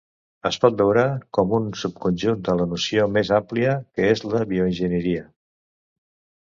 Es 0.49 0.55
pot 0.61 0.79
veure 0.79 1.03
com 1.37 1.53
un 1.57 1.67
subconjunt 1.81 2.41
de 2.49 2.57
la 2.63 2.67
noció 2.73 3.07
més 3.19 3.33
àmplia 3.41 3.79
que 3.91 4.11
és 4.17 4.27
la 4.33 4.45
bioenginyeria. 4.55 5.33